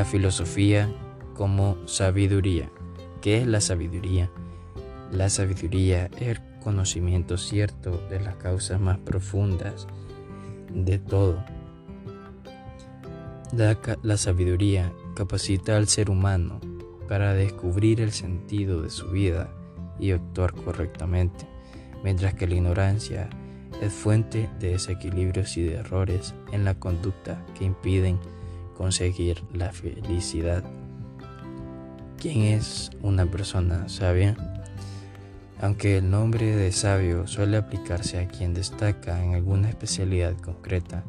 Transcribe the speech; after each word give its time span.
La 0.00 0.06
filosofía 0.06 0.90
como 1.34 1.76
sabiduría. 1.86 2.70
¿Qué 3.20 3.42
es 3.42 3.46
la 3.46 3.60
sabiduría? 3.60 4.30
La 5.12 5.28
sabiduría 5.28 6.06
es 6.16 6.28
el 6.28 6.40
conocimiento 6.64 7.36
cierto 7.36 7.98
de 8.08 8.18
las 8.18 8.36
causas 8.36 8.80
más 8.80 8.96
profundas 8.96 9.86
de 10.72 10.98
todo. 10.98 11.44
La, 13.52 13.78
la, 14.02 14.16
sabiduría 14.16 14.90
capacita 15.14 15.76
al 15.76 15.86
ser 15.86 16.08
humano 16.08 16.60
para 17.06 17.34
descubrir 17.34 18.00
el 18.00 18.12
sentido 18.12 18.80
de 18.80 18.88
su 18.88 19.10
vida 19.10 19.52
y 19.98 20.12
actuar 20.12 20.54
correctamente, 20.54 21.46
mientras 22.02 22.32
que 22.32 22.46
la 22.46 22.54
ignorancia 22.54 23.28
es 23.82 23.92
fuente 23.92 24.48
de 24.60 24.70
desequilibrios 24.70 25.58
y 25.58 25.62
de 25.64 25.74
errores 25.74 26.34
en 26.52 26.64
la 26.64 26.74
conducta 26.74 27.44
que 27.54 27.66
impiden 27.66 28.18
conseguir 28.80 29.42
la 29.52 29.72
felicidad. 29.72 30.64
¿Quién 32.18 32.44
es 32.44 32.90
una 33.02 33.26
persona 33.26 33.90
sabia? 33.90 34.34
Aunque 35.60 35.98
el 35.98 36.10
nombre 36.10 36.56
de 36.56 36.72
sabio 36.72 37.26
suele 37.26 37.58
aplicarse 37.58 38.18
a 38.18 38.26
quien 38.26 38.54
destaca 38.54 39.22
en 39.22 39.34
alguna 39.34 39.68
especialidad 39.68 40.34
concreta, 40.38 41.04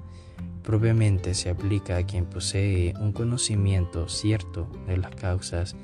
propiamente 0.64 1.34
se 1.34 1.50
aplica 1.50 1.96
a 1.96 2.06
quien 2.06 2.26
posee 2.26 2.94
un 3.00 3.14
conocimiento 3.14 4.10
cierto 4.10 4.68
de 4.86 4.98
las 4.98 5.16
causas 5.16 5.78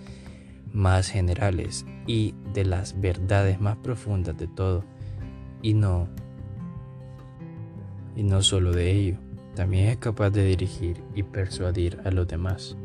más 0.73 1.07
generales 1.07 1.85
y 2.05 2.35
de 2.53 2.65
las 2.65 2.99
verdades 2.99 3.61
más 3.61 3.77
profundas 3.77 4.37
de 4.37 4.47
todo, 4.47 4.83
y 5.61 5.73
no 5.73 6.09
y 8.13 8.23
no 8.23 8.41
solo 8.41 8.73
de 8.73 8.91
ello, 8.91 9.26
también 9.57 9.87
es 9.87 9.97
capaz 9.97 10.29
de 10.29 10.45
dirigir 10.45 11.03
y 11.15 11.23
persuadir 11.23 11.99
a 12.05 12.11
los 12.11 12.27
demás. 12.27 12.77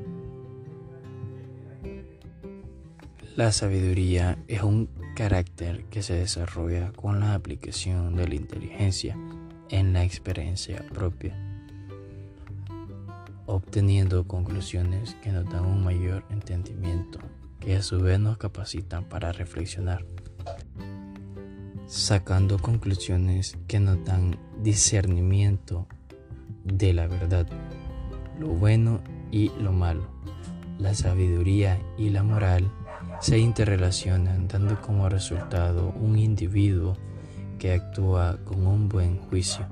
La 3.36 3.52
sabiduría 3.52 4.38
es 4.48 4.62
un 4.62 4.88
carácter 5.14 5.84
que 5.90 6.02
se 6.02 6.14
desarrolla 6.14 6.90
con 6.92 7.20
la 7.20 7.34
aplicación 7.34 8.16
de 8.16 8.26
la 8.26 8.36
inteligencia 8.36 9.18
en 9.68 9.92
la 9.92 10.02
experiencia 10.02 10.82
propia, 10.94 11.36
obteniendo 13.44 14.26
conclusiones 14.26 15.14
que 15.22 15.30
nos 15.30 15.44
dan 15.52 15.66
un 15.66 15.84
mayor 15.84 16.24
entendimiento, 16.30 17.18
que 17.60 17.76
a 17.76 17.82
su 17.82 18.00
vez 18.00 18.18
nos 18.18 18.38
capacitan 18.38 19.04
para 19.04 19.30
reflexionar, 19.32 20.06
sacando 21.86 22.58
conclusiones 22.58 23.58
que 23.66 23.78
nos 23.78 24.02
dan 24.06 24.38
discernimiento 24.62 25.86
de 26.64 26.92
la 26.92 27.06
verdad, 27.06 27.46
lo 28.38 28.48
bueno 28.48 29.00
y 29.30 29.50
lo 29.60 29.72
malo, 29.72 30.06
la 30.78 30.94
sabiduría 30.94 31.78
y 31.96 32.10
la 32.10 32.22
moral 32.22 32.70
se 33.20 33.38
interrelacionan 33.38 34.48
dando 34.48 34.80
como 34.80 35.08
resultado 35.08 35.90
un 36.00 36.18
individuo 36.18 36.96
que 37.58 37.74
actúa 37.74 38.38
con 38.44 38.66
un 38.66 38.88
buen 38.88 39.18
juicio. 39.18 39.66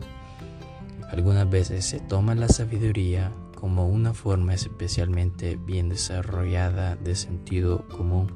Algunas 1.10 1.50
veces 1.50 1.84
se 1.84 1.98
toma 1.98 2.36
la 2.36 2.46
sabiduría 2.48 3.32
como 3.56 3.88
una 3.88 4.14
forma 4.14 4.54
especialmente 4.54 5.56
bien 5.56 5.88
desarrollada 5.88 6.94
de 6.94 7.16
sentido 7.16 7.86
común. 7.88 8.32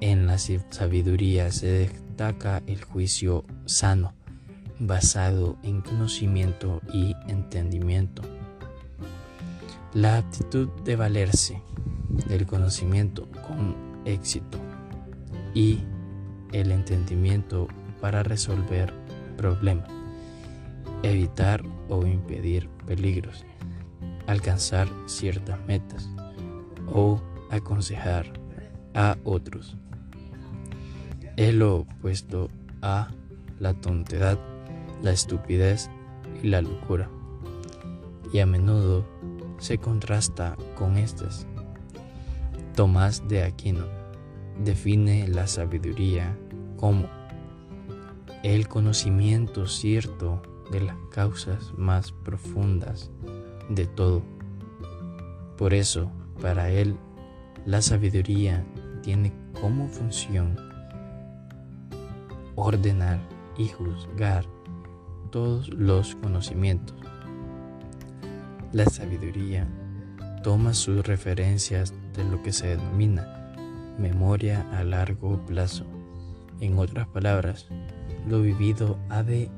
En 0.00 0.26
la 0.26 0.36
sabiduría 0.38 1.50
se 1.50 1.66
destaca 1.66 2.62
el 2.66 2.84
juicio 2.84 3.44
sano, 3.64 4.12
basado 4.78 5.56
en 5.62 5.80
conocimiento 5.80 6.80
y 6.92 7.14
entendimiento. 7.28 8.22
La 9.94 10.18
aptitud 10.18 10.68
de 10.84 10.96
valerse 10.96 11.62
del 12.28 12.46
conocimiento 12.46 13.28
con 13.46 13.74
éxito 14.04 14.58
y 15.54 15.80
el 16.52 16.70
entendimiento 16.70 17.68
para 18.00 18.22
resolver 18.22 18.92
problemas, 19.36 19.88
evitar 21.02 21.62
o 21.88 22.06
impedir 22.06 22.68
peligros, 22.86 23.44
alcanzar 24.26 24.88
ciertas 25.06 25.58
metas 25.66 26.08
o 26.92 27.20
aconsejar 27.50 28.32
a 28.94 29.16
otros. 29.24 29.76
Es 31.36 31.54
lo 31.54 31.76
opuesto 31.76 32.48
a 32.82 33.08
la 33.58 33.74
tontedad, 33.74 34.38
la 35.06 35.12
estupidez 35.12 35.88
y 36.42 36.48
la 36.48 36.60
locura. 36.60 37.08
Y 38.32 38.40
a 38.40 38.46
menudo 38.46 39.06
se 39.58 39.78
contrasta 39.78 40.56
con 40.74 40.96
estas 40.96 41.46
Tomás 42.74 43.26
de 43.28 43.44
Aquino 43.44 43.86
define 44.62 45.28
la 45.28 45.46
sabiduría 45.46 46.36
como 46.76 47.06
el 48.42 48.66
conocimiento 48.68 49.66
cierto 49.66 50.42
de 50.72 50.80
las 50.80 50.96
causas 51.12 51.72
más 51.76 52.10
profundas 52.10 53.10
de 53.70 53.86
todo. 53.86 54.22
Por 55.56 55.72
eso, 55.72 56.10
para 56.42 56.68
él, 56.68 56.96
la 57.64 57.80
sabiduría 57.80 58.66
tiene 59.02 59.32
como 59.60 59.88
función 59.88 60.56
ordenar 62.56 63.20
y 63.56 63.68
juzgar 63.68 64.55
todos 65.36 65.68
los 65.68 66.14
conocimientos. 66.14 66.96
La 68.72 68.86
sabiduría 68.86 69.68
toma 70.42 70.72
sus 70.72 71.06
referencias 71.06 71.92
de 72.14 72.24
lo 72.24 72.42
que 72.42 72.52
se 72.52 72.68
denomina 72.68 73.52
memoria 73.98 74.66
a 74.72 74.82
largo 74.82 75.44
plazo. 75.44 75.84
En 76.60 76.78
otras 76.78 77.06
palabras, 77.08 77.68
lo 78.26 78.40
vivido 78.40 78.98
ha 79.10 79.22
de 79.22 79.50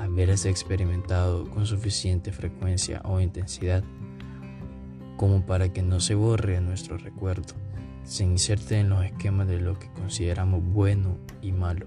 haberse 0.00 0.50
experimentado 0.50 1.48
con 1.48 1.64
suficiente 1.64 2.30
frecuencia 2.30 3.00
o 3.06 3.18
intensidad 3.18 3.82
como 5.16 5.46
para 5.46 5.72
que 5.72 5.80
no 5.80 5.98
se 6.00 6.14
borre 6.14 6.60
nuestro 6.60 6.98
recuerdo, 6.98 7.54
se 8.04 8.24
inserte 8.24 8.80
en 8.80 8.90
los 8.90 9.02
esquemas 9.02 9.48
de 9.48 9.62
lo 9.62 9.78
que 9.78 9.88
consideramos 9.92 10.62
bueno 10.62 11.16
y 11.40 11.52
malo 11.52 11.86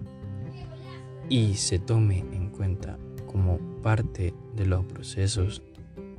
y 1.29 1.53
se 1.53 1.77
tome 1.77 2.25
en 2.33 2.49
cuenta 2.49 2.97
como 3.31 3.59
parte 3.81 4.33
de 4.55 4.65
los 4.65 4.85
procesos 4.85 5.61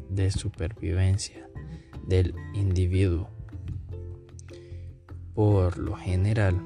de 0.08 0.30
supervivencia 0.30 1.48
del 2.06 2.34
individuo. 2.54 3.28
Por 5.34 5.78
lo 5.78 5.96
general, 5.96 6.60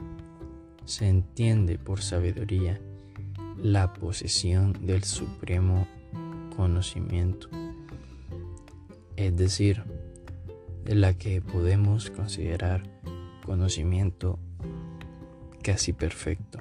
se 0.84 1.09
entiende 1.09 1.78
por 1.78 2.00
sabiduría 2.00 2.81
la 3.56 3.93
posesión 3.93 4.75
del 4.87 5.05
supremo 5.05 5.87
conocimiento, 6.56 7.49
es 9.16 9.37
decir, 9.37 9.82
de 10.84 10.94
la 10.94 11.15
que 11.15 11.41
podemos 11.41 12.11
considerar 12.11 12.82
conocimiento 13.47 14.38
casi 15.62 15.94
perfecto. 15.94 16.61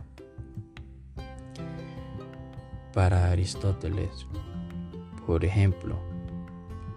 Para 2.94 3.32
Aristóteles, 3.32 4.28
por 5.26 5.44
ejemplo, 5.44 5.98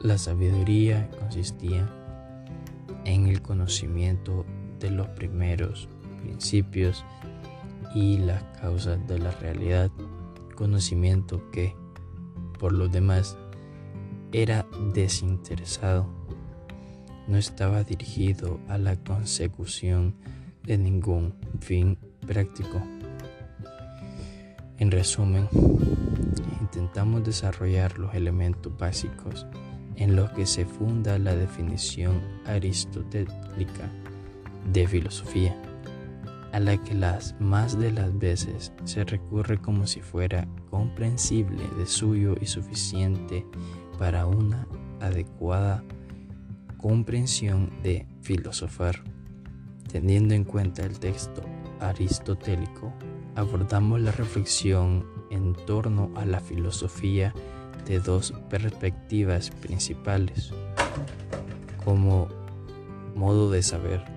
la 0.01 0.19
sabiduría 0.19 1.09
consistía 1.19 1.89
en 3.07 3.29
el 3.29 3.41
conocimiento 3.41 4.45
de 4.79 4.91
los 4.91 5.09
primeros 5.09 5.89
principios 6.21 7.03
y 7.95 8.19
las 8.19 8.43
causas 8.61 9.07
de 9.09 9.19
la 9.19 9.31
realidad, 9.31 9.91
conocimiento 10.55 11.51
que, 11.51 11.75
por 12.59 12.75
lo 12.75 12.89
demás, 12.89 13.39
era 14.33 14.67
desinteresado, 14.93 16.07
no 17.27 17.39
estaba 17.39 17.85
dirigido 17.85 18.61
a 18.69 18.77
la 18.77 18.97
consecución 18.97 20.15
de 20.63 20.77
ningún 20.77 21.35
fin 21.61 21.97
práctico. 22.27 22.83
En 24.79 24.91
resumen, 24.91 25.49
intentamos 26.61 27.25
desarrollar 27.25 27.99
los 27.99 28.15
elementos 28.15 28.77
básicos 28.77 29.47
en 29.97 30.15
los 30.15 30.31
que 30.33 30.45
se 30.45 30.67
funda 30.67 31.19
la 31.19 31.35
definición 31.35 32.21
aristotélica 32.45 33.91
de 34.71 34.87
filosofía, 34.87 35.57
a 36.53 36.61
la 36.61 36.77
que 36.77 36.95
las 36.95 37.35
más 37.41 37.79
de 37.79 37.91
las 37.91 38.19
veces 38.19 38.73
se 38.85 39.05
recurre 39.05 39.57
como 39.57 39.87
si 39.87 40.01
fuera 40.01 40.47
comprensible 40.69 41.63
de 41.79 41.87
suyo 41.87 42.35
y 42.39 42.47
suficiente 42.47 43.47
para 43.99 44.27
una 44.27 44.69
adecuada 45.01 45.83
comprensión 46.77 47.71
de 47.83 48.07
filosofar. 48.21 49.03
Teniendo 49.91 50.35
en 50.35 50.45
cuenta 50.45 50.85
el 50.85 50.99
texto 50.99 51.43
aristotélico, 51.81 52.93
abordamos 53.35 54.01
la 54.01 54.13
reflexión 54.13 55.07
en 55.31 55.55
torno 55.55 56.11
a 56.17 56.25
la 56.25 56.41
filosofía 56.41 57.35
de 57.87 58.01
dos 58.01 58.33
perspectivas 58.51 59.51
principales. 59.51 60.53
como 61.85 62.29
modo 63.15 63.51
de 63.51 63.63
saber. 63.63 64.16